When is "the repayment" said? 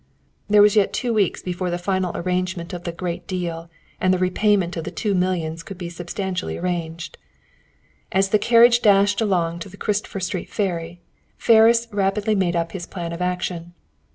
4.11-4.75